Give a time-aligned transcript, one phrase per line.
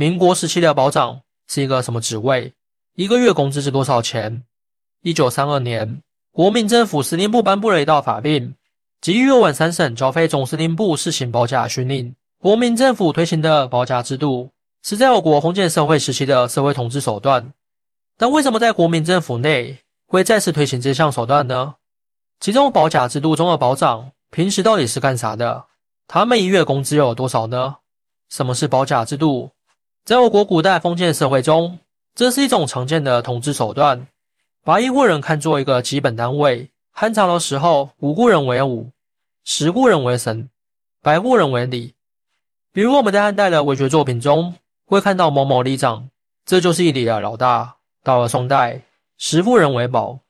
[0.00, 2.54] 民国时期的保长是一个什么职位？
[2.94, 4.44] 一个月工资是多少钱？
[5.02, 8.54] 一九三二年，国民政府司令部颁布了一道法令，
[9.00, 12.14] 给予右皖三省交费总司令部试行保甲训令。
[12.38, 14.52] 国民政府推行的保甲制度
[14.84, 17.52] 是在我国封建社会时期的社会统治手段。
[18.16, 21.74] 但为什么在国民政府内会再次推行这项手段呢？
[22.38, 25.64] 其中保甲制度中的保长平时到底是干啥的？
[26.06, 27.78] 他们一月工资又有多少呢？
[28.28, 29.50] 什么是保甲制度？
[30.08, 31.80] 在我国古代封建社会中，
[32.14, 34.06] 这是一种常见的统治手段，
[34.64, 36.70] 把一户人看作一个基本单位。
[36.90, 38.90] 汉朝的时候，五户人为伍，
[39.44, 40.48] 十户人为神，
[41.02, 41.92] 百户人为里。
[42.72, 44.54] 比如我们在汉代的文学作品中
[44.86, 46.08] 会看到某某里长，
[46.46, 47.76] 这就是一里的老大。
[48.02, 48.80] 到了宋代，
[49.18, 50.20] 十户人为保，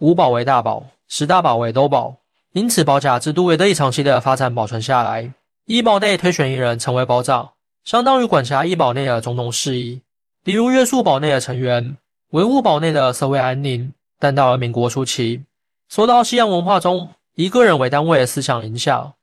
[0.00, 2.16] 五保为大保，十大保为都保。
[2.54, 5.32] 因此，保甲制度也得以长期的发展保存下来。
[5.64, 7.50] 一保内推选一人成为保长，
[7.88, 10.02] 相当于管辖一保内的种种事宜，
[10.44, 11.96] 比如约束保内的成员，
[12.32, 13.90] 维护保内的社会安宁。
[14.18, 15.42] 但到了民国初期，
[15.88, 19.14] 受到西洋文化中以个人为单位的思想影响，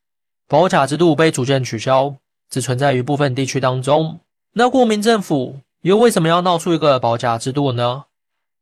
[0.48, 2.16] 保甲制度被逐渐取消，
[2.50, 4.20] 只存在于部分地区当中。
[4.54, 8.06] 那国民政府又为什么要闹出一个保甲制度呢？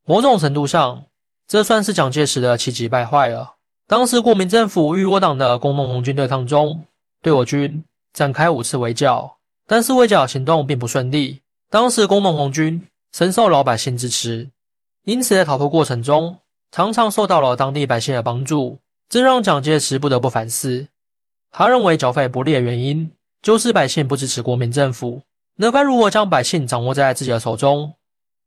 [0.06, 1.06] 某种程度上，
[1.48, 3.54] 这算是蒋介石的气急败坏了。
[3.88, 6.84] 当时国民政府与我党的工农红军对抗中，
[7.22, 11.42] 对我军展开五次围剿，但是围剿行动并不顺利。
[11.70, 14.50] 当时工农红军深受老百姓支持，
[15.04, 16.38] 因此在逃脱过程中
[16.72, 20.88] 常常受到了当地百姓的帮助，这让蒋介石不得不反思。
[21.52, 23.12] 他认为剿匪不利的原因
[23.42, 25.22] 就是百姓不支持国民政府，
[25.56, 27.94] 那该如何将百姓掌握在自己的手中？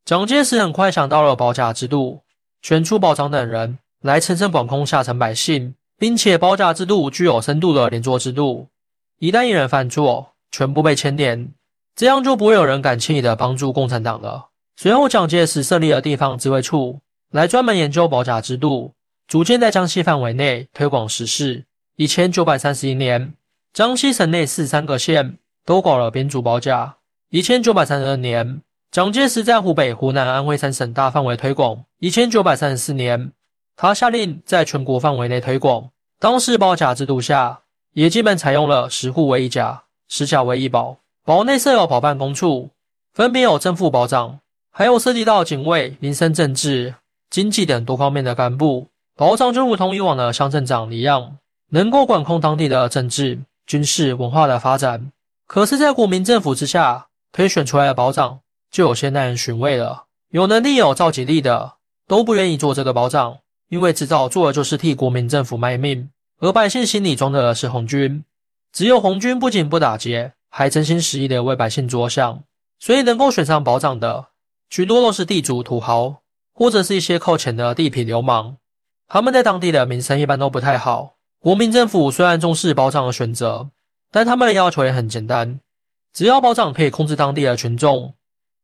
[0.05, 2.21] 蒋介石很快想到了保甲制度，
[2.63, 3.79] 选出保长等人。
[4.03, 8.69] 来层层管控下层百姓，并且保甲制度具有深度的连坐制度，
[9.19, 11.53] 一旦一人犯错，全部被牵连，
[11.95, 14.49] 这样就不会有人敢轻易的帮助共产党了。
[14.77, 18.93] 随后，蒋介石设立了地方自卫处，来专门研究保甲制度，
[19.27, 21.65] 逐渐在江西范围内推广实施。
[21.97, 23.35] 一千九百三十一年，
[23.73, 26.97] 江西省内四三个县都搞了编组保甲。
[27.31, 31.85] 一千九百三十二年，蒋介石在湖北、湖南、安徽三省大范围推广。
[31.99, 33.33] 一千九百三十四年。
[33.79, 35.91] 他下令在全国范围内推广。
[36.19, 37.61] 当时保甲制度下，
[37.93, 42.71] 也基本采用了十户为一甲，十甲为一堡，堡内设有保办公处，
[43.13, 44.41] 分别有正副保长，
[44.71, 46.95] 还有涉及到警卫、民生、政治、
[47.31, 48.89] 经济等多方面的干部。
[49.17, 51.39] 保长就如同以往的乡镇长一样，
[51.71, 55.11] 能够管控当地的政治、军事、文化的发展。
[55.47, 58.41] 可是，在国民政府之下，推选出来的保长
[58.71, 60.05] 就有些耐人寻味了。
[60.31, 61.75] 有能力、有召集力的，
[62.07, 63.39] 都不愿意做这个保长。
[63.69, 66.09] 因为知道做的就是替国民政府卖命，
[66.39, 68.23] 而百姓心里装的是红军。
[68.73, 72.43] 只有红军不仅不打劫，还真心实意的为百姓着想，
[72.79, 74.27] 所以能够选上保长的，
[74.71, 76.23] 许多都是地主土豪，
[76.53, 78.57] 或者是一些扣钱的地痞流氓。
[79.09, 81.15] 他们在当地的名声一般都不太好。
[81.39, 83.71] 国民政府虽然重视保长的选择，
[84.11, 85.61] 但他们的要求也很简单，
[86.13, 88.15] 只要保长可以控制当地的群众，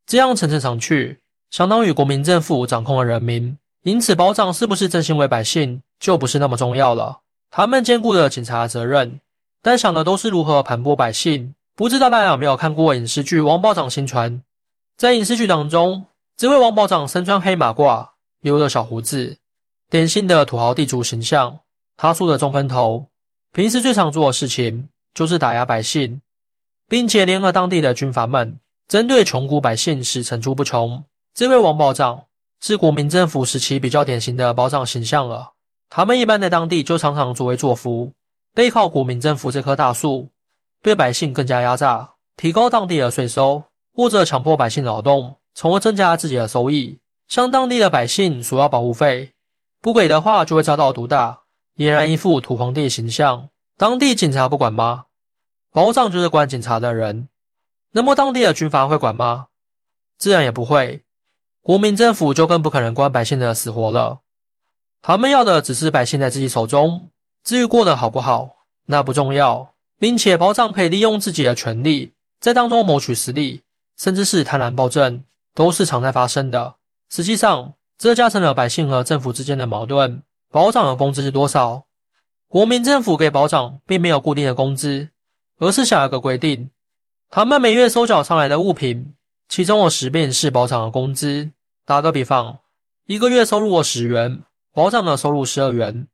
[0.07, 1.21] 这样层层上去，
[1.51, 3.57] 相当于国民政府掌控了人民。
[3.85, 7.21] 因此，保长是不是真心为百姓，就不是那么重要了。
[7.51, 9.21] 他们兼顾了警察的责任，
[9.63, 11.55] 但想的都是如何盘剥百姓。
[11.75, 14.33] 不知道大家有没有看过影视剧《王保长新传》？
[14.97, 16.05] 在影视剧当中，
[16.37, 18.09] 这位王保长身穿黑马褂，
[18.41, 19.39] 留着小胡子，
[19.89, 21.61] 典型的土豪地主形象。
[21.97, 23.07] 他梳着中分头，
[23.53, 26.21] 平时最常做的事情就是打压百姓，
[26.89, 28.59] 并且联合当地的军阀们，
[28.89, 31.05] 针对穷苦百姓是层出不穷。
[31.35, 32.25] 这位王保长。
[32.65, 35.51] 是国民政府时期比较典型的保长形象了。
[35.91, 38.13] 他们一般在当地就常常作威作福，
[38.55, 40.31] 背靠国民政府这棵大树，
[40.83, 43.65] 对百姓更加压榨，提高当地的税收，
[43.95, 46.99] 或者强迫百姓劳动，从而增加自己的收益。
[47.29, 49.33] 向当地的百姓索要保护费，
[49.81, 51.45] 不给的话就会遭到毒打，
[51.77, 53.49] 俨然一副土皇帝形象。
[53.79, 55.07] 当地警察不管吗？
[55.71, 57.29] 保长就是管警察的人。
[57.93, 59.47] 那么当地的军阀会管吗？
[60.19, 61.05] 自然也不会。
[61.63, 64.21] 国民政府就更不可能管百姓的死活了，
[65.01, 67.09] 他们要的只是百姓在自己手中，
[67.45, 73.63] 至于过得好不好，那不重要，并且保长可以利用自己的权利在当中谋取私利，
[73.97, 75.25] 甚至是贪婪暴政，
[75.55, 76.77] 都是常态发生的。
[77.11, 80.23] 实际上，这加深了百姓和政府之间的矛盾。
[80.51, 81.85] 保长的工资是多少？
[82.49, 85.09] 国民政府给保长并没有固定的工资，
[85.59, 86.71] 而是想要个规定，
[87.31, 89.15] 他们每月收缴上来的物品。
[89.49, 91.51] 其中有十便是保长的工资。
[91.85, 92.59] 打个比方，
[93.07, 94.43] 一个月收入我十元，
[94.73, 96.07] 保长的收入十二元；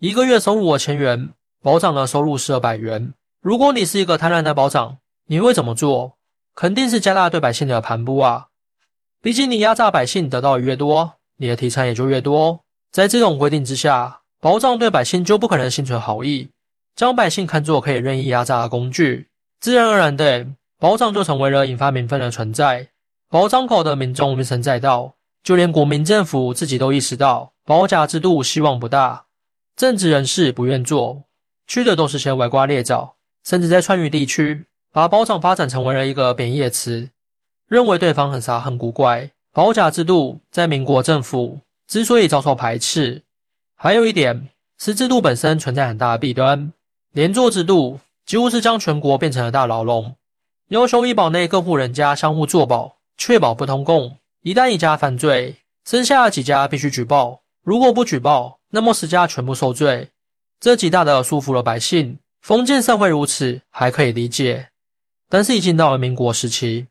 [0.00, 1.30] 一个月收入我千元，
[1.60, 3.14] 保长的收入是二百元。
[3.40, 6.16] 如果你是一个贪婪的保长，你会怎么做？
[6.54, 8.46] 肯定是加大对百姓的盘剥啊！
[9.20, 12.60] 毕竟你压榨百姓得到的越多，你的提成也就越多。
[12.92, 16.48] 在这种规定之下，保障对百姓就不可能心存好意，
[16.94, 19.26] 将百姓看作可以任意压榨的工具，
[19.58, 20.46] 自然而然的，
[20.78, 22.90] 保障就成为了引发民愤的存在。
[23.28, 29.24] 保障搞得民众怨声载道，就连国民政府自己都意识到保甲制度希望不大，
[29.78, 31.22] 政治人士不愿做，
[31.68, 33.14] 去的都是些歪瓜裂枣，
[33.44, 37.10] 甚至在川渝地区把保长发展成为了一个贬义词，
[37.68, 39.30] 认为对方很傻很古怪。
[39.52, 43.22] 保甲制度在民国政府之所以遭受排斥，
[43.76, 44.48] 还有一点
[44.78, 46.72] 是制度本身存在很大的弊端，
[47.12, 50.16] 连坐制度几乎是将全国变成了大牢笼，
[50.70, 52.96] 要求医保内各户人家相互作保。
[53.16, 57.42] 确保不通共，一旦一家犯罪，剩下几家必须举报。
[57.68, 60.08] 如果不举报，那么十家全部受罪。
[60.58, 62.18] 这极大的束缚了百姓。
[62.40, 64.70] 封建社会如此还可以理解，
[65.28, 66.86] 但是已经到了民国时期，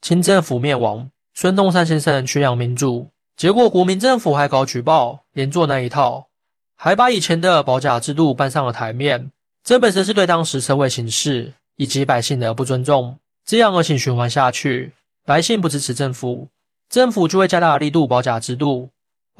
[0.00, 6.28] 清政府灭亡，孙中山先生宣扬民主，结果国民政府还搞举报，连做那一套，
[6.76, 9.32] 还把以前的保甲制度搬上了台面。
[9.64, 13.18] 这本身是对当时社会形势以及百姓的不尊重。
[13.44, 14.92] 这样恶性循环下去。
[15.26, 16.46] 百姓不支持政府，
[16.88, 18.90] 政府就会加大力度保甲制度，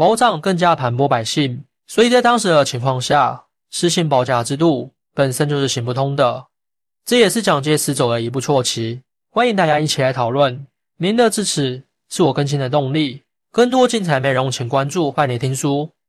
[0.00, 1.62] 保障更加盘剥百姓。
[1.86, 6.46] 所以在当时的情况下，失信保甲制度本身就是行不通的。
[7.04, 9.02] 这也是蒋介石走的一步错棋。
[9.30, 10.66] 欢迎大家一起来讨论，
[10.96, 13.24] 您的支持是我更新的动力。
[13.52, 15.90] 更多精彩内容，请关注拜你听书。